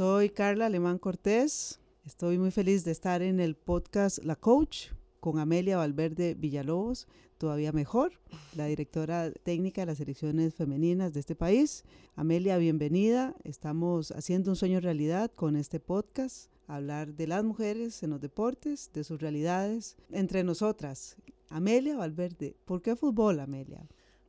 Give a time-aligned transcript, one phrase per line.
[0.00, 1.78] Soy Carla Alemán Cortés.
[2.06, 7.06] Estoy muy feliz de estar en el podcast La Coach con Amelia Valverde Villalobos,
[7.36, 8.12] todavía mejor,
[8.56, 11.84] la directora técnica de las selecciones femeninas de este país.
[12.16, 13.34] Amelia, bienvenida.
[13.44, 18.90] Estamos haciendo un sueño realidad con este podcast, hablar de las mujeres en los deportes,
[18.94, 21.16] de sus realidades, entre nosotras.
[21.50, 23.86] Amelia Valverde, ¿por qué fútbol, Amelia?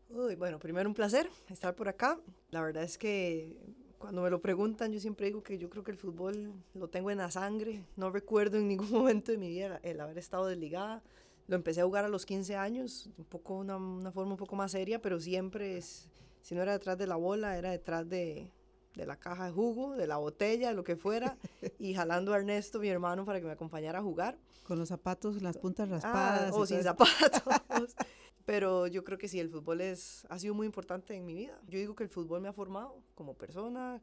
[0.09, 2.19] Uy, bueno, primero un placer estar por acá.
[2.49, 3.55] La verdad es que
[4.01, 7.11] cuando me lo preguntan, yo siempre digo que yo creo que el fútbol lo tengo
[7.11, 7.85] en la sangre.
[7.95, 11.01] No recuerdo en ningún momento de mi vida el haber estado desligada.
[11.47, 14.55] Lo empecé a jugar a los 15 años, un poco una, una forma un poco
[14.55, 16.09] más seria, pero siempre, es,
[16.41, 18.49] si no era detrás de la bola, era detrás de,
[18.95, 21.37] de la caja de jugo, de la botella, de lo que fuera,
[21.79, 24.37] y jalando a Ernesto, mi hermano, para que me acompañara a jugar.
[24.63, 26.53] Con los zapatos, las puntas Ah, raspadas.
[26.53, 27.95] o y sin zapatos.
[28.51, 31.57] Pero yo creo que sí, el fútbol es, ha sido muy importante en mi vida.
[31.69, 34.01] Yo digo que el fútbol me ha formado como persona,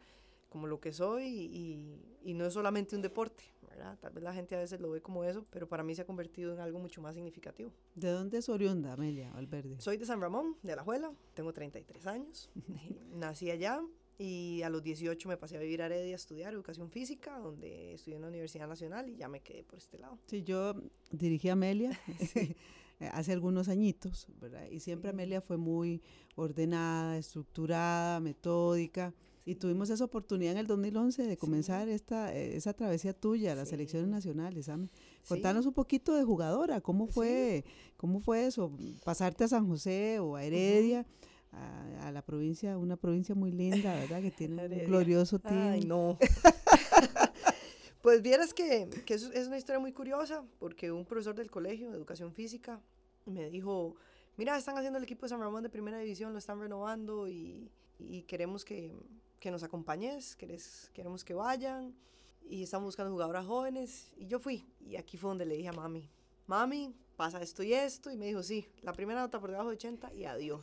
[0.48, 3.98] como lo que soy, y, y no es solamente un deporte, ¿verdad?
[4.00, 6.06] Tal vez la gente a veces lo ve como eso, pero para mí se ha
[6.06, 7.74] convertido en algo mucho más significativo.
[7.94, 9.78] ¿De dónde es oriunda, Amelia Valverde?
[9.82, 12.48] Soy de San Ramón, de Alajuela, tengo 33 años,
[13.12, 13.82] nací allá
[14.16, 17.92] y a los 18 me pasé a vivir a Heredia a estudiar educación física, donde
[17.92, 20.18] estudié en la Universidad Nacional y ya me quedé por este lado.
[20.24, 20.74] Sí, yo
[21.12, 22.00] dirigí a Amelia
[23.06, 24.66] hace algunos añitos, ¿verdad?
[24.70, 25.14] Y siempre Sí.
[25.14, 26.02] Amelia fue muy
[26.34, 29.14] ordenada, estructurada, metódica.
[29.44, 33.68] Y tuvimos esa oportunidad en el 2011 de comenzar esta, eh, esa travesía tuya, las
[33.68, 33.70] Sí.
[33.76, 34.68] selecciones nacionales.
[34.68, 34.88] Ame.
[35.22, 35.28] Sí.
[35.28, 37.12] Contanos un poquito de jugadora, ¿cómo Sí.
[37.12, 37.64] fue,
[37.96, 38.70] cómo fue eso?
[39.04, 41.06] Pasarte a San José o a Heredia,
[41.52, 44.20] a, a la provincia, una provincia muy linda, ¿verdad?
[44.20, 45.56] Que tiene un glorioso team.
[45.72, 46.18] Ay, no.
[48.08, 51.90] pues vieras que, que es, es una historia muy curiosa, porque un profesor del colegio
[51.90, 52.80] de educación física
[53.26, 53.96] me dijo,
[54.38, 57.70] mira, están haciendo el equipo de San Ramón de primera división, lo están renovando y,
[57.98, 58.94] y queremos que,
[59.38, 61.94] que nos acompañes, querés- queremos que vayan
[62.48, 64.10] y estamos buscando jugadoras jóvenes.
[64.16, 66.08] Y yo fui, y aquí fue donde le dije a mami,
[66.46, 69.74] mami, pasa esto y esto, y me dijo, sí, la primera nota por debajo de
[69.76, 70.62] 80 y adiós.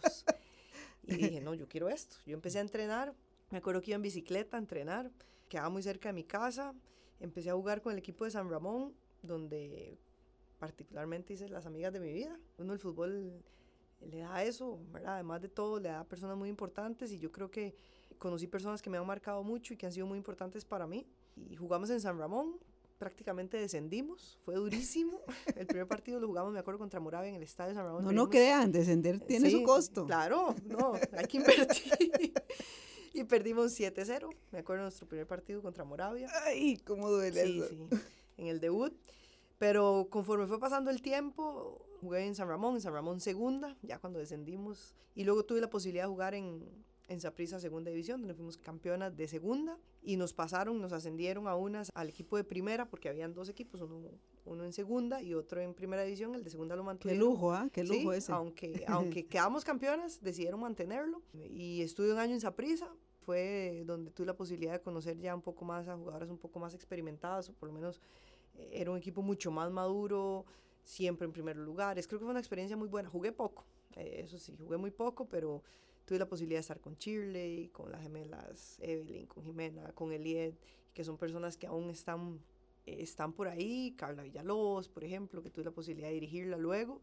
[1.08, 2.16] Y dije, no, yo quiero esto.
[2.26, 3.14] Yo empecé a entrenar,
[3.52, 5.12] me acuerdo que iba en bicicleta a entrenar,
[5.48, 6.74] quedaba muy cerca de mi casa,
[7.20, 9.98] empecé a jugar con el equipo de San Ramón, donde
[10.60, 12.40] particularmente hice las amigas de mi vida.
[12.58, 13.44] Uno el fútbol
[14.02, 15.16] le da eso, ¿verdad?
[15.16, 17.76] Además de todo, le da personas muy importantes y yo creo que
[18.18, 21.08] conocí personas que me han marcado mucho y que han sido muy importantes para mí.
[21.50, 22.58] Y jugamos en San Ramón,
[22.98, 25.22] prácticamente descendimos, fue durísimo.
[25.56, 28.04] El primer partido lo jugamos, me acuerdo, contra Moravia en el estadio de San Ramón.
[28.04, 30.06] No, no crean, descender tiene su Sí, costo.
[30.06, 32.34] Claro, no, hay que invertir.
[33.16, 34.30] y perdimos 7-0.
[34.52, 36.30] Me acuerdo de nuestro primer partido contra Moravia.
[36.46, 37.70] Ay, cómo duele Sí, eso.
[37.70, 37.88] sí,
[38.38, 38.94] en el debut.
[39.58, 44.00] Pero conforme fue pasando el tiempo, jugué en San Ramón, en San Ramón segunda, ya
[44.00, 44.94] cuando descendimos.
[45.16, 46.62] Y luego tuve la posibilidad de jugar en,
[47.08, 49.78] en Saprissa segunda división, donde fuimos campeonas de segunda.
[50.04, 53.80] Y nos pasaron, nos ascendieron a unas al equipo de primera, porque habían dos equipos,
[53.82, 54.02] uno,
[54.44, 56.36] uno en segunda y otro en primera división.
[56.36, 57.26] El de segunda lo Qué mantuvieron.
[57.26, 57.70] lujo, ¿ah?
[57.72, 58.32] Qué lujo Sí, ese.
[58.34, 61.22] Aunque, aunque quedamos campeonas, decidieron mantenerlo.
[61.34, 62.90] Y estuve un año en Saprissa.
[63.26, 66.60] Fue donde tuve la posibilidad de conocer ya un poco más a jugadoras un poco
[66.60, 68.00] más experimentadas, o por lo menos
[68.54, 70.46] eh, era un equipo mucho más maduro,
[70.84, 72.08] siempre en primeros lugares.
[72.08, 73.10] Creo que fue una experiencia muy buena.
[73.10, 73.66] Jugué poco,
[73.96, 75.64] eh, eso sí, jugué muy poco, pero
[76.06, 80.54] tuve la posibilidad de estar con Shirley, con las gemelas Evelyn, con Jimena, con Eliet,
[80.94, 82.40] que son personas que aún están,
[82.86, 83.96] eh, están por ahí.
[83.98, 87.02] Carla Villalobos, por ejemplo, que tuve la posibilidad de dirigirla luego.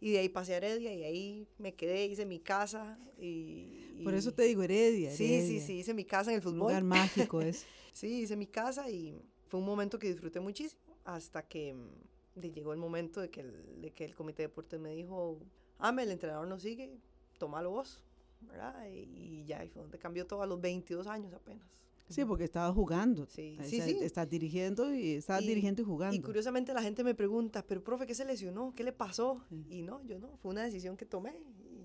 [0.00, 2.98] Y de ahí pasé a Heredia y ahí me quedé, hice mi casa.
[3.18, 5.10] Y, Por eso y- te digo Heredia.
[5.14, 6.58] Sí, sí, sí, hice mi casa en el Un fútbol.
[6.68, 7.66] lugar mágico es.
[7.92, 9.14] Sí, hice mi casa y
[9.48, 13.80] fue un momento que disfruté muchísimo hasta que mm, llegó el momento de que el,
[13.82, 15.38] de que el comité de deportes me dijo,
[15.78, 16.98] Ame, el entrenador no sigue,
[17.38, 18.02] tómalo vos,
[18.40, 18.86] ¿verdad?
[18.90, 21.66] Y, ya ahí fue donde cambió todo a los 22 años apenas.
[22.10, 23.26] Sí, porque estabas jugando.
[23.28, 23.98] Sí, O sí, sea, sí.
[24.02, 26.16] Estás dirigiendo y estás Y- dirigiendo y jugando.
[26.16, 28.74] Y curiosamente la gente me pregunta, pero profe, ¿qué se lesionó?
[28.74, 29.42] ¿Qué le pasó?
[29.48, 29.64] Sí.
[29.68, 31.34] Y no, yo no, fue una decisión que tomé.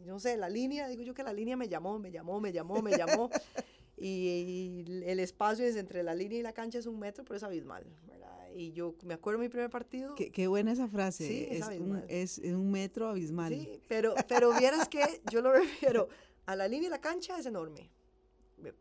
[0.04, 2.52] Y no sé, la línea, digo yo que la línea me llamó, me llamó, me
[2.52, 3.30] llamó, me llamó.
[3.98, 7.38] y, y el espacio es entre la línea y la cancha es un metro, pero
[7.38, 8.50] es abismal, ¿verdad?
[8.56, 10.16] Y yo me acuerdo de mi primer partido.
[10.16, 11.28] Qué, qué buena esa frase.
[11.28, 12.06] Sí, es es, un, abismal.
[12.08, 13.54] es un metro abismal.
[13.54, 15.02] Sí, pero, pero vieras que
[15.32, 16.08] yo lo refiero
[16.46, 17.90] a la línea y la cancha es enorme,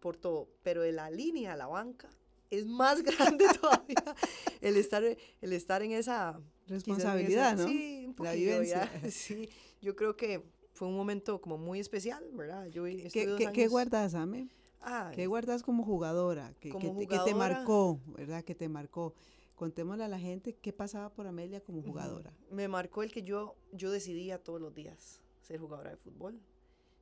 [0.00, 2.08] por todo, pero de la línea a la banca
[2.50, 4.14] es más grande todavía
[4.60, 7.66] el estar, el estar en esa responsabilidad, ¿no?
[7.68, 8.90] Sí, un La poquillo, vivencia.
[9.02, 9.48] ya, Sí,
[9.82, 10.42] yo creo que
[10.72, 12.66] fue un momento como muy especial, ¿verdad?
[12.66, 14.48] Yo ¿Qué, qué, qué guardas, Ame?
[14.80, 16.52] Ah, ¿Qué guardas como jugadora?
[16.60, 17.36] ¿Qué, Como qué te- qué te jugadora.
[17.36, 18.44] marcó, verdad?
[18.44, 19.14] Que te marcó.
[19.54, 22.32] Contémosle a la gente qué pasaba por Amelia como jugadora.
[22.50, 26.40] me marcó el que yo, yo decidía todos los días ser jugadora de fútbol.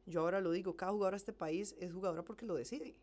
[0.07, 2.95] Yo ahora lo digo, cada jugadora de este país es jugadora porque lo decide.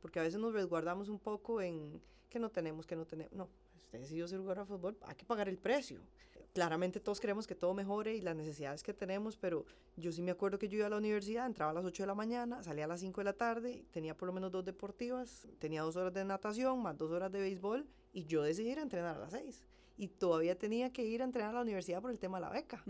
[0.00, 2.00] Porque a veces nos resguardamos un poco en
[2.30, 3.32] que no tenemos, que no tenemos.
[3.32, 3.48] No,
[3.84, 6.00] usted decidió ser jugadora de fútbol, hay que pagar el precio.
[6.54, 9.66] Claramente todos queremos que todo mejore y las necesidades que tenemos, pero
[9.96, 12.06] yo sí me acuerdo que yo iba a la universidad, entraba a las 8 de
[12.08, 15.46] la mañana, salía a las 5 de la tarde, tenía por lo menos dos deportivas,
[15.60, 18.82] tenía dos horas de natación, más dos horas de béisbol, y yo decidí ir a
[18.82, 19.62] entrenar a las 6.
[19.96, 22.50] Y todavía tenía que ir a entrenar a la universidad por el tema de la
[22.50, 22.82] beca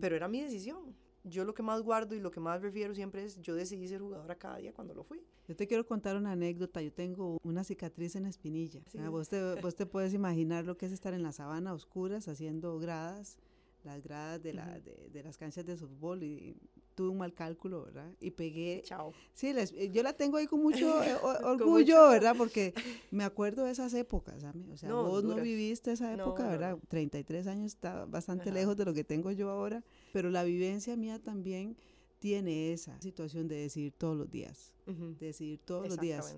[0.00, 0.94] pero era mi decisión.
[1.28, 4.00] Yo lo que más guardo y lo que más refiero siempre es, yo decidí ser
[4.00, 5.20] jugadora cada día cuando lo fui.
[5.48, 6.80] Yo te quiero contar una anécdota.
[6.80, 8.80] Yo tengo una cicatriz en la espinilla.
[8.90, 8.98] Sí.
[9.00, 11.74] Ah, Vos, te, vos te puedes imaginar lo que es estar en la sabana a
[11.74, 13.38] oscuras haciendo gradas,
[13.82, 14.82] las gradas de, la, Ujú.
[14.84, 16.56] de, de las canchas de fútbol y
[16.96, 18.12] tuve un mal cálculo, ¿verdad?
[18.20, 19.12] Y pegué Chao.
[19.34, 22.08] Sí, la es- eh, yo la tengo ahí con mucho eh, o- Con orgullo, mucho-
[22.10, 22.34] ¿verdad?
[22.36, 22.74] Porque
[23.12, 24.64] me acuerdo de esas épocas, ¿sabe?
[24.72, 26.70] O sea, No, vos no viviste esa época, no, ¿verdad?
[26.72, 26.80] no.
[26.88, 28.58] 33 años está bastante Ajá.
[28.58, 31.76] lejos de lo que tengo yo ahora, pero la vivencia mía también
[32.18, 35.14] tiene esa situación de decidir todos los días, Ujú.
[35.20, 36.36] de decidir todos los días.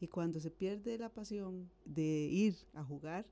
[0.00, 3.26] Y cuando se pierde la pasión de ir a jugar,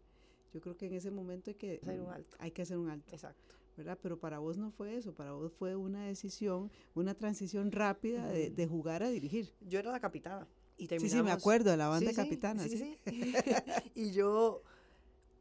[0.55, 2.37] yo creo que en ese momento hay que Hacer un alto.
[2.41, 3.13] Hay que hacer un alto.
[3.15, 3.57] Exacto.
[3.79, 3.97] ¿Verdad?
[4.03, 8.67] Pero para vos no fue eso, para vos fue una decisión, una transición rápida de,
[8.67, 9.55] jugar a dirigir.
[9.61, 10.47] Yo era la capitana.
[10.77, 12.63] Y Sí, terminamos, sí, me acuerdo de la banda Sí, sí, capitana.
[12.65, 12.99] Sí, sí.
[13.07, 13.35] sí.
[13.95, 14.63] y yo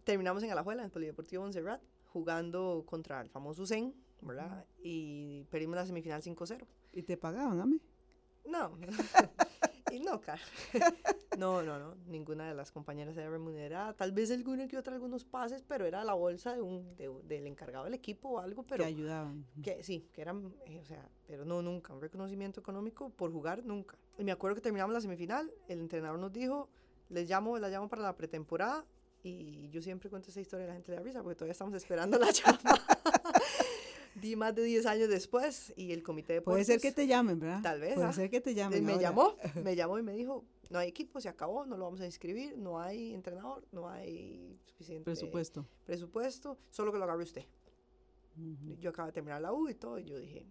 [0.04, 4.66] terminamos en Alajuela, en el Polideportivo Montserrat, jugando contra el famoso Zen, ¿verdad?
[4.81, 6.63] Y perdimos la semifinal 5-0.
[6.94, 7.80] ¿Y te pagaban, Ame?
[8.45, 8.78] No,
[9.98, 10.42] y no, cara.
[11.38, 13.94] No, no, no, ninguna de las compañeras era remunerada.
[13.94, 17.46] Tal vez alguna que otra, algunos pases, pero era la bolsa de un, de- del
[17.46, 19.46] encargado del equipo o algo, pero que ayudaban.
[19.62, 23.64] que sí, que eran, eh, o sea, pero no, nunca, un reconocimiento económico por jugar,
[23.64, 24.00] nunca.
[24.18, 26.70] Y me acuerdo que terminamos la semifinal, el entrenador nos dijo,
[27.10, 28.84] les llamo, la llamo para la pretemporada,
[29.22, 31.76] y yo siempre cuento esa historia y la gente le da risa, porque todavía estamos
[31.76, 32.82] esperando la llamada.
[34.22, 37.40] Di más de 10 años después, y el comité de Puede ser que te llamen,
[37.40, 37.62] ¿verdad?
[37.62, 38.14] Tal vez, Puede ah.
[38.14, 38.84] ser que te llamen.
[38.84, 39.02] me ahora.
[39.04, 42.06] llamó, me llamó y me dijo, no hay equipo, se acabó, no lo vamos a
[42.06, 45.66] inscribir, no hay entrenador, no hay suficiente Presupuesto.
[45.86, 47.46] presupuesto, solo que lo agarre usted.
[48.38, 48.75] Ujú.
[48.80, 50.46] Yo acabo de terminar la U y todo, y yo dije,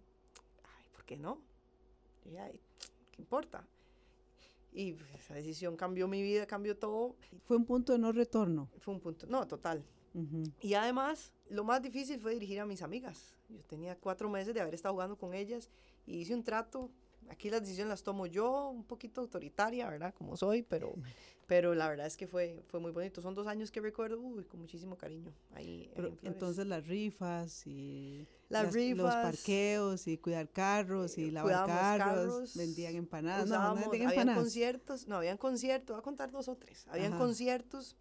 [0.63, 1.41] ay, ¿por qué no?
[2.25, 2.59] Y dije, ay,
[3.11, 3.67] ¿qué importa?
[4.73, 7.15] Y esa decisión cambió mi vida, cambió todo.
[7.45, 8.69] Fue un punto de no retorno.
[8.79, 9.83] Fue un punto, no, total.
[10.13, 10.43] Ujú.
[10.61, 13.33] Y además, lo más difícil fue dirigir a mis amigas.
[13.49, 15.69] Yo tenía cuatro meses de haber estado jugando con ellas
[16.05, 16.89] y hice un trato.
[17.29, 20.13] Aquí las decisiones las tomo yo, un poquito autoritaria, ¿verdad?
[20.13, 20.93] Como soy, pero,
[21.47, 23.21] pero la verdad es que fue, fue muy bonito.
[23.21, 25.33] Son dos años que recuerdo, uy, con muchísimo cariño.
[25.53, 29.15] Ahí, Pero en entonces las rifas y Las los rifas.
[29.15, 34.07] parqueos y cuidar carros y Eh, lavar carros, carros, vendían empanadas, no, no usábamos- vendían
[34.07, 34.43] habían empanadas.
[34.43, 36.85] conciertos, no, habían conciertos, voy a contar dos o tres.
[36.87, 37.23] Habían Ajá.
[37.23, 37.97] conciertos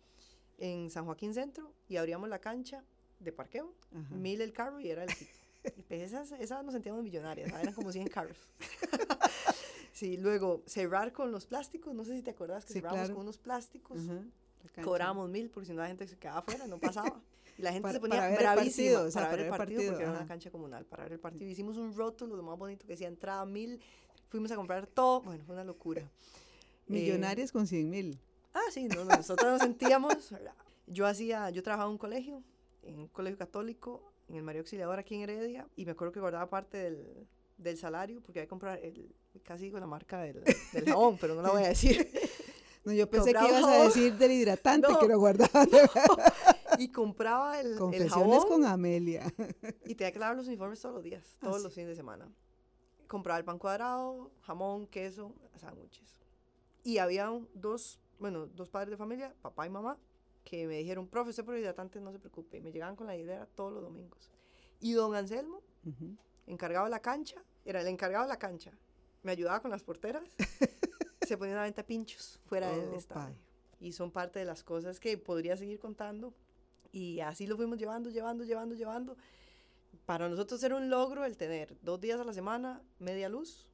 [0.59, 2.83] en San Joaquín Centro y abríamos la cancha
[3.21, 4.15] de parqueo, Ajá.
[4.15, 5.31] mil el carro y era el equipo.
[5.77, 7.65] Y pues esas, esas nos sentíamos millonarias, ¿sabes?
[7.65, 8.37] eran como 100 carros.
[9.93, 13.15] sí, luego cerrar con los plásticos, no sé si te acuerdas que Sí, cerramos claro.
[13.15, 13.99] con unos plásticos,
[14.85, 17.21] cobrábamos mil porque si no la gente se quedaba afuera, no pasaba.
[17.59, 19.47] Y la gente Para- se ponía para ver el bravísima partido, o sea, para ver
[19.47, 21.51] el partido, porque era una cancha comunal, para ver el partido.
[21.51, 23.81] Hicimos un rótulo, lo más bonito que decía entrada mil,
[24.29, 26.03] fuimos a comprar todo, bueno, fue una locura.
[26.03, 26.09] Eh,
[26.89, 28.19] Millonarias con 100 mil.
[28.59, 30.33] Ah, sí, no, no, nosotros nos sentíamos.
[30.87, 32.43] Yo hacía, yo trabajaba en un colegio,
[32.83, 36.21] en un colegio católico, en el María Auxiliadora aquí en Heredia, y me acuerdo que
[36.21, 37.27] guardaba parte del,
[37.59, 41.35] del salario porque había que comprar el, casi digo la marca del, del jabón, pero
[41.35, 42.09] no la voy a decir.
[42.87, 45.01] No, yo pensé que ibas a decir del hidratante No.
[45.01, 45.69] que lo guardaban.
[46.79, 49.25] Y compraba el, el Confesiones jabón con Amelia.
[49.85, 51.63] y tenía que lavar los uniformes todos los días, todos sí.
[51.65, 52.29] los fines de semana.
[53.09, 56.21] Compraba el pan cuadrado, jamón, queso, sándwiches.
[56.85, 59.99] Y había un- dos, bueno, dos padres de familia, papá y mamá,
[60.45, 61.55] que me dijeron, profe, usted por
[62.01, 62.59] no se preocupe.
[62.59, 64.31] Y me llegaban con la idea todos los domingos.
[64.81, 66.17] Y don Anselmo, Ujú.
[66.47, 68.73] encargado de la cancha, era el encargado de la cancha.
[69.23, 70.37] Me ayudaba con las porteras.
[71.27, 72.97] se ponía una venta pinchos fuera del Opa.
[72.97, 73.37] estadio.
[73.81, 76.33] Y son parte de las cosas que podría seguir contando.
[76.93, 79.17] Y así lo fuimos llevando, llevando, llevando, llevando.
[80.07, 83.67] Para nosotros era un logro el tener dos días a la semana, media luz.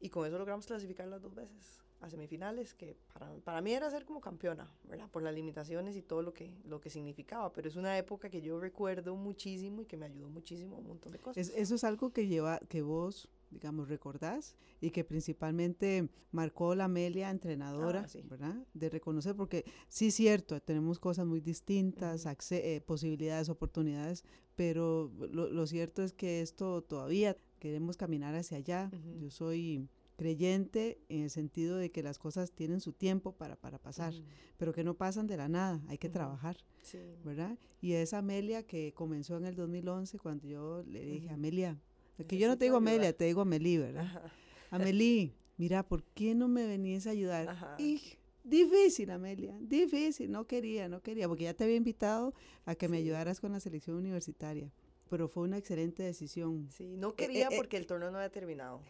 [0.00, 3.90] Y con eso logramos clasificar las dos veces a semifinales, que para, para mí era
[3.90, 5.08] ser como campeona, ¿verdad?
[5.10, 7.52] Por las limitaciones y todo lo que, lo que significaba.
[7.52, 10.86] Pero es una época que yo recuerdo muchísimo y que me ayudó muchísimo a un
[10.88, 11.36] montón de cosas.
[11.48, 16.84] Es- eso es algo que lleva, que vos digamos, recordás, y que principalmente marcó la
[16.84, 18.22] Amelia entrenadora, Ah, sí.
[18.22, 18.54] ¿verdad?
[18.74, 22.28] De reconocer, porque sí cierto, tenemos cosas muy distintas, Ujú.
[22.34, 24.22] acce- eh, posibilidades, oportunidades,
[24.54, 28.88] pero lo, lo cierto es que esto todavía queremos caminar hacia allá.
[28.94, 29.18] Ujú.
[29.18, 29.88] Yo soy
[30.20, 34.12] creyente en el sentido de que las cosas tienen su tiempo para, para pasar,
[34.58, 36.58] pero que no pasan de la nada, hay que trabajar.
[36.82, 36.98] Sí.
[37.24, 37.58] ¿verdad?
[37.80, 41.34] Y esa Amelia que comenzó en el 2011 cuando yo le dije, Ujú.
[41.36, 41.80] Amelia,
[42.28, 42.76] que yo no te digo.
[42.76, 44.02] Amelia, te digo Amelie, ¿verdad?
[44.02, 44.30] Ajá.
[44.70, 47.48] Amelie, mira, ¿por qué no me venías a ayudar?
[47.48, 47.76] Ajá.
[47.78, 48.02] Y
[48.44, 52.34] difícil, Amelia, difícil, no quería, no quería, porque ya te había invitado
[52.66, 54.70] a que me ayudaras con la selección universitaria,
[55.08, 56.68] pero fue una excelente decisión.
[56.70, 58.82] Sí, no quería eh, porque el torneo no había terminado.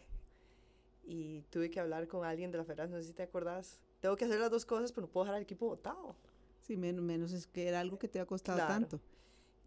[1.03, 3.81] Y tuve que hablar con alguien de la federación, no sé si te acordás.
[3.99, 6.15] Tengo que hacer las dos cosas, pero no puedo dejar al equipo votado.
[6.61, 8.73] Sí, menos, menos es que era algo que te ha costado Claro.
[8.73, 8.99] tanto.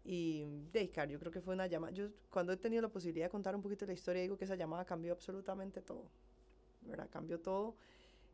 [0.03, 1.91] Y de Car, yo creo que fue una llamada.
[1.91, 4.55] Yo cuando he tenido la posibilidad de contar un poquito la historia, digo que esa
[4.55, 6.09] llamada cambió absolutamente todo.
[6.81, 7.09] ¿Verdad?
[7.09, 7.75] Cambió todo.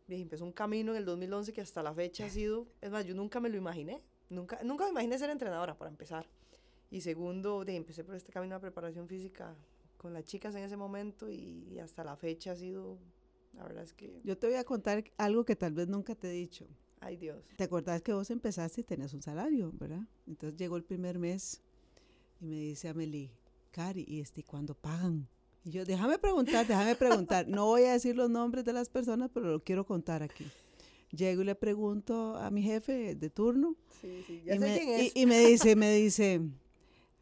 [0.08, 2.68] Y empezó un camino en el 2011 que hasta la fecha ha sido.
[2.82, 4.02] Es más, yo nunca me lo imaginé.
[4.30, 6.28] Nunca, nunca me imaginé ser entrenadora, para empezar.
[6.90, 9.56] Y segundo, de, empecé por este camino de preparación física
[10.02, 12.98] con las chicas en ese momento y, hasta la fecha ha sido.
[13.54, 14.20] La verdad es que.
[14.24, 16.68] Yo te voy a contar algo que tal vez nunca te he dicho.
[17.00, 17.46] Ay, Dios.
[17.56, 20.02] ¿Te acordás que vos empezaste y tenías un salario, verdad?
[20.28, 21.62] Entonces llegó el primer mes
[22.40, 23.32] y me dice Amelie,
[23.72, 25.28] Cari, ¿y este cuándo pagan?
[25.64, 27.48] Y yo, déjame preguntar, déjame preguntar.
[27.48, 30.46] No voy a decir los nombres de las personas, pero lo quiero contar aquí.
[31.12, 34.78] Llego y le pregunto a mi jefe de turno Sí, sí, ya y sé me,
[34.80, 35.12] quién y- es.
[35.16, 36.42] y me dice, me dice,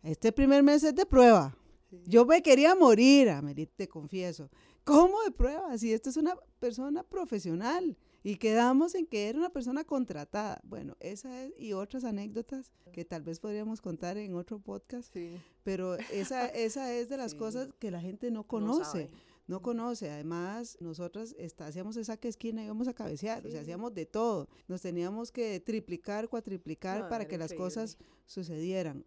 [0.03, 1.57] este primer mes es de prueba.
[1.89, 2.01] Sí.
[2.05, 4.49] Yo me quería morir, Amelie, te confieso.
[4.83, 5.77] ¿Cómo de prueba?
[5.77, 10.59] Si esto es una persona profesional y quedamos en que era una persona contratada.
[10.63, 15.37] Bueno, esa es, y otras anécdotas que tal vez podríamos contar en otro podcast, Sí,
[15.63, 17.37] pero esa, esa es de las Sí.
[17.37, 19.09] cosas que la gente no no conoce.
[19.47, 23.61] No conoce, además nosotras está, hacíamos esa que esquina y íbamos a cabecear, o sea,
[23.61, 23.63] Sí.
[23.63, 24.47] hacíamos de todo.
[24.67, 29.05] Nos teníamos que triplicar, cuatriplicar No, para que las cosas sucedieran.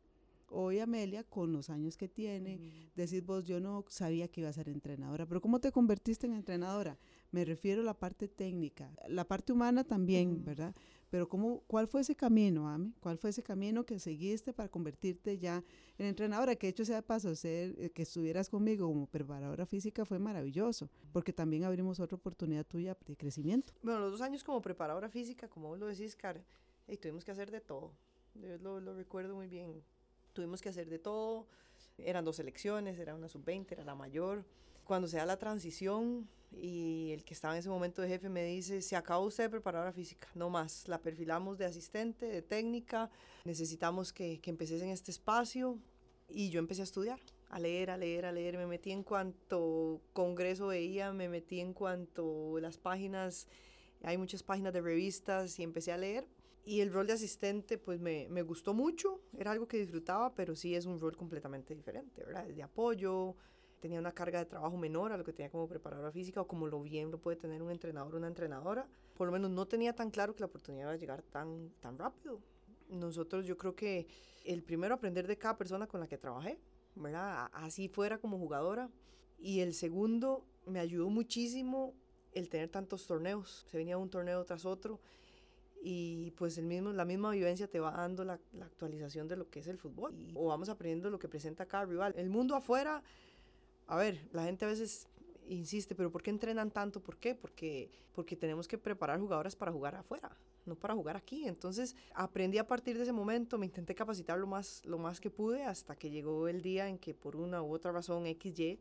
[0.55, 2.91] Hoy Amelia, con los años que tiene, Ujú.
[2.95, 6.35] decís vos, yo no sabía que iba a ser entrenadora, pero ¿cómo te convertiste en
[6.35, 6.99] entrenadora?
[7.31, 10.45] Me refiero a la parte técnica, la parte humana también, Ujú.
[10.45, 10.75] ¿verdad?
[11.09, 12.93] Pero ¿cómo, ¿cuál fue ese camino, Ame?
[13.01, 15.65] ¿Cuál fue ese camino que seguiste para convertirte ya
[15.97, 16.55] en entrenadora?
[16.57, 20.91] Que hecho sea de paso, ser, eh, que estuvieras conmigo como preparadora física fue maravilloso,
[21.13, 23.73] porque también abrimos otra oportunidad tuya de crecimiento.
[23.83, 26.45] Bueno, los dos años como preparadora física, como vos lo decís, Car,
[26.87, 27.95] y tuvimos que hacer de todo.
[28.35, 29.83] Yo lo, lo recuerdo muy bien.
[30.33, 31.47] Tuvimos que hacer de todo.
[31.99, 34.45] Eran dos selecciones, era una sub-20, era la mayor.
[34.85, 38.45] Cuando se da la transición y el que estaba en ese momento de jefe me
[38.45, 40.89] dice, se acaba usted de preparadora física, no más.
[40.89, 43.11] La perfilamos de asistente, de técnica,
[43.45, 45.79] necesitamos que, que empeces en este espacio.
[46.29, 47.21] Y yo empecé a estudiar,
[47.51, 48.57] a leer, a leer, a leer.
[48.57, 53.47] Me metí en cuanto congreso veía, me metí en cuanto las páginas,
[54.03, 56.27] hay muchas páginas de revistas y empecé a leer.
[56.65, 60.55] Y el rol de asistente, pues me, me gustó mucho, era algo que disfrutaba, pero
[60.55, 62.47] sí es un rol completamente diferente, ¿verdad?
[62.47, 63.35] De apoyo,
[63.83, 66.69] tenía una carga de trabajo menor a lo que tenía como preparadora física o como
[66.69, 68.87] lo bien lo puede tener un entrenador o una entrenadora.
[69.17, 71.99] Por lo menos no tenía tan claro que la oportunidad iba a llegar tan, tan
[71.99, 72.41] rápido.
[72.89, 74.07] Nosotros, yo creo que
[74.45, 76.61] el primero aprender de cada persona con la que trabajé,
[76.95, 77.51] ¿verdad?
[77.53, 78.89] Así fuera como jugadora.
[79.41, 81.93] Y el segundo, me ayudó muchísimo
[82.35, 83.67] el tener tantos torneos.
[83.69, 85.01] Se venía un torneo tras otro
[85.85, 89.51] y pues el mismo, la misma vivencia te va dando la, la actualización de lo
[89.51, 90.15] que es el fútbol.
[90.19, 92.15] Y- o vamos aprendiendo lo que presenta cada rival.
[92.17, 93.03] El mundo afuera,
[93.87, 95.09] a ver, la gente a veces
[95.49, 97.01] insiste, pero ¿por qué entrenan tanto?
[97.01, 97.35] ¿Por qué?
[97.35, 100.31] Porque, porque tenemos que preparar jugadoras para jugar afuera,
[100.67, 101.47] no para jugar aquí.
[101.47, 105.31] Entonces aprendí a partir de ese momento, me intenté capacitar lo más, lo más que
[105.31, 108.79] pude hasta que llegó el día en que por una u otra razón XY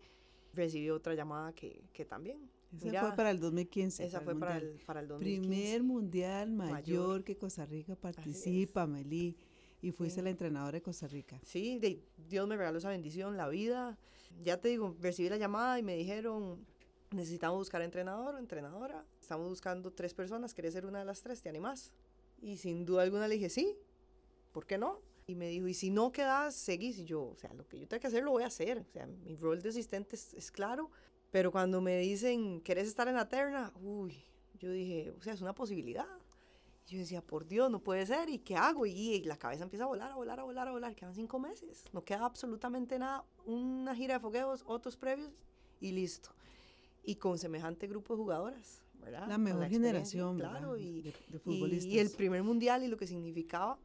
[0.53, 2.49] recibí otra llamada que, que también.
[2.83, 4.05] Esa fue para el 2015.
[4.05, 5.47] esa para fue el para el, para el 2015.
[5.49, 7.23] Primer mundial mayor, Mayor.
[7.23, 9.35] que Costa Rica participa, Meli.
[9.81, 10.23] Y fuiste Sí.
[10.23, 11.39] la entrenadora de Costa Rica.
[11.43, 13.97] Sí, de, Dios me regaló esa bendición, la vida.
[14.43, 16.63] Ya te digo, recibí la llamada y me dijeron,
[17.09, 19.03] necesitamos buscar entrenador o entrenadora.
[19.19, 21.41] Estamos buscando tres personas, ¿querés ser una de las tres?
[21.41, 21.91] ¿Te animás?
[22.41, 23.75] Y sin duda alguna le dije, sí,
[24.51, 24.99] ¿por qué no?
[25.25, 26.99] Y me dijo, y si no quedas, seguís.
[26.99, 28.79] Y yo, o sea, lo que yo tenga que hacer lo voy a hacer.
[28.87, 30.91] O sea, mi rol de asistente es, es claro.
[31.31, 33.71] Pero cuando me dicen, ¿querés estar en la terna?
[33.81, 34.23] Uy,
[34.59, 36.05] yo dije, o sea, es una posibilidad.
[36.87, 38.29] Yo decía, por Dios, no puede ser.
[38.29, 38.85] ¿Y qué hago?
[38.85, 40.93] Y, y la cabeza empieza a volar, a volar, a volar, a volar.
[40.95, 41.85] Quedan cinco meses.
[41.93, 43.23] No queda absolutamente nada.
[43.45, 45.31] Una gira de fogueos, otros previos
[45.79, 46.31] y listo.
[47.03, 49.27] Y con semejante grupo de jugadoras, ¿verdad?
[49.27, 50.51] La mejor experiencia, generación, ¿verdad?
[50.59, 51.85] Claro, y, de, de y- futbolistas.
[51.93, 53.79] y el primer mundial y lo que significaba.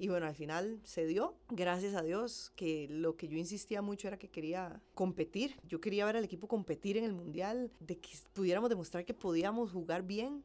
[0.00, 4.08] Y bueno, al final se dio, gracias a Dios, que lo que yo insistía mucho
[4.08, 5.60] era que quería competir.
[5.68, 9.72] Yo quería ver al equipo competir en el Mundial, de que pudiéramos demostrar que podíamos
[9.72, 10.42] jugar bien.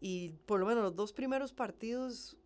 [0.00, 2.38] Y por lo menos los dos primeros partidos,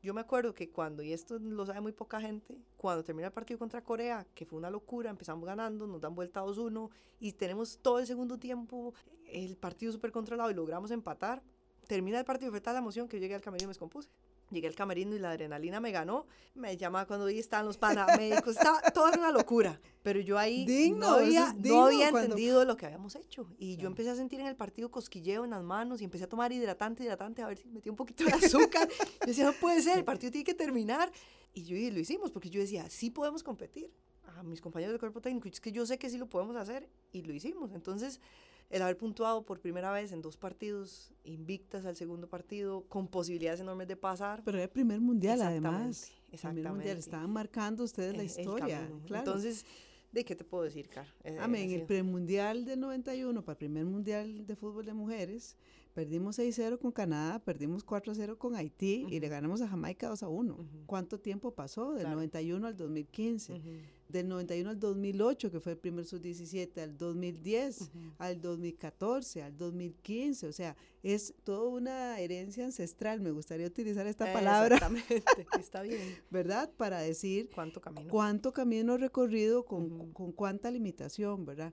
[0.00, 3.34] yo me acuerdo que cuando, y esto lo sabe muy poca gente, cuando termina el
[3.34, 7.78] partido contra Corea, que fue una locura, empezamos ganando, nos dan vuelta 2-1 y tenemos
[7.78, 8.94] todo el segundo tiempo,
[9.26, 11.42] el partido súper controlado y logramos empatar.
[11.88, 14.08] Termina el partido, fue tal la emoción que yo llegué al camerino y me descompuse.
[14.50, 16.26] Llegué al camerino y la adrenalina me ganó.
[16.54, 18.56] Me llamaba cuando ahí estaban los paramédicos.
[18.56, 19.80] Estaba, todo era una locura.
[20.02, 23.48] Pero yo ahí no había, no había entendido lo que habíamos hecho.
[23.58, 26.28] Y yo empecé a sentir en el partido cosquilleo en las manos y empecé a
[26.28, 28.88] tomar hidratante, hidratante, a ver si metía un poquito de azúcar.
[29.20, 31.10] yo decía, no puede ser, el partido tiene que terminar.
[31.52, 33.90] Y yo y lo hicimos porque yo decía, sí podemos competir.
[34.36, 36.88] A mis compañeros del cuerpo técnico, es que yo sé que sí lo podemos hacer
[37.10, 37.72] y lo hicimos.
[37.72, 38.20] Entonces,
[38.70, 43.60] el haber puntuado por primera vez en dos partidos, invictas al segundo partido, con posibilidades
[43.60, 44.42] enormes de pasar.
[44.44, 46.10] Pero era el primer mundial, además.
[46.32, 46.62] Exactamente.
[46.62, 46.98] Primer mundial.
[46.98, 48.88] Estaban marcando ustedes la historia.
[49.08, 49.64] Entonces,
[50.10, 51.06] ¿de qué te puedo decir, Car?
[51.22, 51.70] Eh, Amén.
[51.70, 55.56] El premundial del 91, para el primer mundial de fútbol de mujeres,
[55.96, 60.84] perdimos 6-0 con Canadá, perdimos 4-0 con Haití y le ganamos a Jamaica 2-1.
[60.84, 61.94] ¿Cuánto tiempo pasó?
[61.94, 63.62] Del 91 al 2015
[64.08, 70.46] del 91 al 2008, que fue el primer sub-17, al 2010, al 2014, al 2015,
[70.46, 74.76] o sea, es toda una herencia ancestral, me gustaría utilizar esta palabra.
[74.76, 75.24] Exactamente,
[75.58, 76.00] está bien.
[76.30, 76.70] ¿Verdad?
[76.76, 78.08] Para decir cuánto camino.
[78.08, 81.72] Cuánto camino recorrido con, con cuánta limitación, ¿verdad?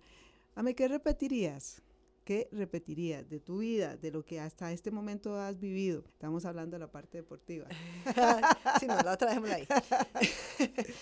[0.56, 1.84] Ame, ¿qué repetirías?
[2.24, 6.06] ¿Qué repetirías de tu vida, de lo que hasta este momento has vivido?
[6.14, 7.68] Estamos hablando de la parte deportiva.
[8.80, 9.68] sí, no, la otra dejémosla ahí.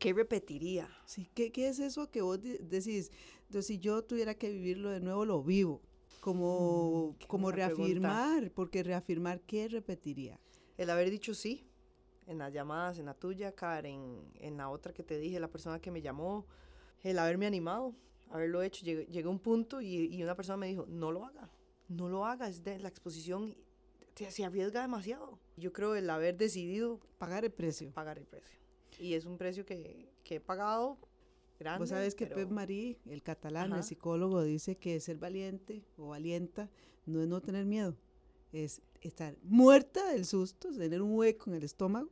[0.00, 0.88] ¿Qué repetiría?
[1.04, 3.12] Sí, ¿qué, ¿qué, es eso que vos decís?
[3.42, 5.82] Entonces, si yo tuviera que vivirlo de nuevo, lo vivo.
[6.20, 10.38] Como, mm, como reafirmar, porque reafirmar, ¿qué repetiría?
[10.76, 11.66] El haber dicho sí
[12.26, 15.80] en las llamadas, en la tuya, Karen, en la otra que te dije, la persona
[15.80, 16.46] que me llamó,
[17.02, 17.94] el haberme animado,
[18.30, 18.84] haberlo hecho.
[18.84, 21.50] Llegué, a un punto y, y, una persona me dijo, no lo haga,
[21.88, 23.56] no lo haga, es de la exposición,
[24.14, 25.38] se arriesga demasiado.
[25.56, 27.00] Yo creo el haber decidido...
[27.18, 27.90] Pagar el precio.
[27.92, 28.60] Pagar el precio
[29.00, 30.98] y es un precio que, que he pagado
[31.58, 31.80] grande.
[31.80, 36.70] Vos sabes que Pep Marí, el catalán, el psicólogo, dice que ser valiente o valienta
[37.06, 37.96] no es no tener miedo,
[38.52, 42.10] es estar muerta del susto, tener un hueco en el estómago,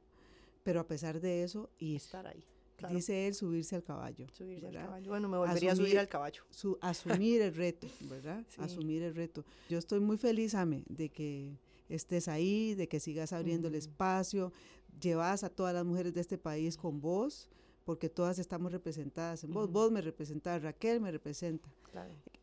[0.63, 2.45] pero a pesar de eso, y estar ahí.
[2.91, 4.27] Dice él subirse al caballo.
[4.33, 5.11] Subirse al caballo.
[5.11, 6.43] Bueno, me volvería a subir al caballo.
[6.51, 8.45] Su, asumir el reto, ¿verdad?
[8.59, 9.45] Asumir el reto.
[9.69, 14.53] Yo estoy muy feliz, Ame, de que estés ahí, de que sigas abriendo el espacio,
[15.01, 17.49] llevas a todas las mujeres de este país con vos,
[17.85, 19.71] porque todas estamos representadas en vos.
[19.71, 21.69] Vos me representas, Raquel me representa.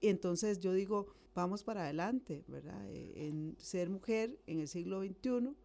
[0.01, 2.83] Y entonces yo digo, vamos para adelante, ¿verdad?
[2.89, 5.55] Eh, en ser mujer en el siglo XXI,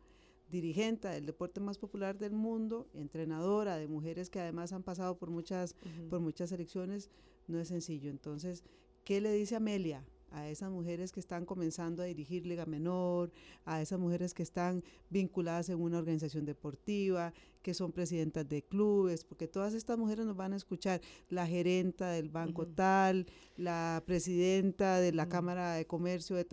[0.51, 5.31] dirigente del deporte más popular del mundo, entrenadora de mujeres que además han pasado por
[5.31, 5.77] muchas,
[6.09, 7.11] por muchas elecciones,
[7.47, 8.11] no es sencillo.
[8.11, 8.65] Entonces,
[9.05, 13.33] ¿qué le dice Amelia a esas mujeres que están comenzando a dirigir Liga Menor,
[13.65, 17.33] a esas mujeres que están vinculadas en una organización deportiva,
[17.63, 22.11] que son presidentas de clubes, porque todas estas mujeres nos van a escuchar, la gerenta
[22.11, 26.47] del banco tal, la presidenta de la Cámara de Comercio, de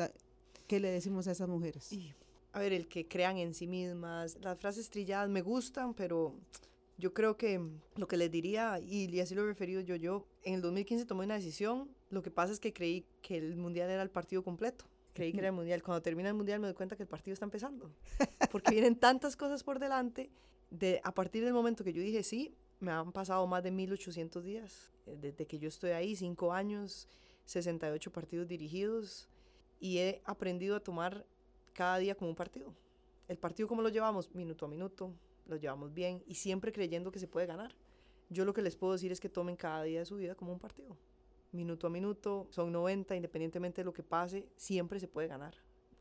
[0.68, 1.92] ¿qué le decimos a esas mujeres?
[2.58, 6.34] A ver, el que crean en sí mismas, las frases trilladas me gustan, pero
[6.98, 7.62] yo creo que
[7.96, 11.26] lo que les diría, y así lo he referido yo, yo en el 2015 tomé
[11.26, 14.86] una decisión, lo que pasa es que creí que el mundial era el partido completo,
[15.14, 17.34] creí que era el mundial, cuando termina el mundial me doy cuenta que el partido
[17.34, 17.92] está empezando,
[18.52, 20.32] porque vienen tantas cosas por delante,
[20.72, 24.44] de, a partir del momento que yo dije sí, me han pasado más de 1800
[24.44, 27.08] días, eh, desde que yo estoy ahí, 5 años,
[27.46, 29.30] 68 partidos dirigidos,
[29.80, 31.24] y he aprendido a tomar
[31.78, 32.74] cada día como un partido.
[33.28, 35.14] El partido como lo llevamos, minuto a minuto,
[35.46, 37.76] lo llevamos bien y siempre creyendo que se puede ganar.
[38.30, 40.52] Yo lo que les puedo decir es que tomen cada día de su vida como
[40.52, 40.98] un partido.
[41.52, 45.54] Minuto a minuto, son 90, independientemente de lo que pase, siempre se puede ganar.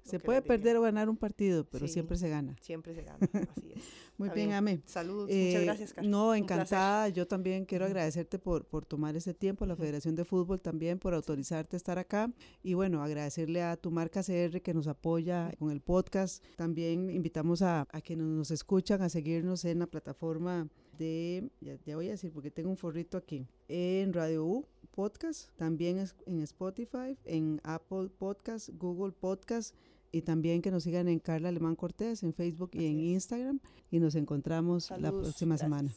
[0.07, 2.57] Se puede perder o ganar un partido, pero siempre se gana.
[2.61, 3.83] Siempre se gana, así es.
[4.19, 4.81] Muy bien, Ame.
[4.87, 6.11] Saludos, muchas eh, gracias, Carlos.
[6.11, 7.09] No, encantada.
[7.11, 10.99] Yo también quiero agradecerte por, por tomar ese tiempo, a la Federación de Fútbol también
[10.99, 12.33] por autorizarte a estar acá.
[12.63, 16.43] Y bueno, agradecerle a tu marca CR que nos apoya con el podcast.
[16.57, 21.97] También invitamos a, a quienes nos escuchan a seguirnos en la plataforma de, ya, ya,
[21.97, 27.19] voy a decir porque tengo un forrito aquí, en Radio U Podcast, también en Spotify,
[27.25, 29.75] en Apple Podcast, Google Podcast
[30.17, 34.01] y también que nos sigan en Carla Alemán Cortés en Facebook y en Instagram y
[34.01, 35.91] nos encontramos la próxima semana.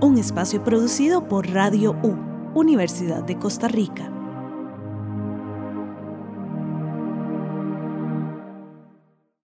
[0.00, 2.14] Un espacio producido por Radio U,
[2.54, 4.15] Universidad de Costa Rica.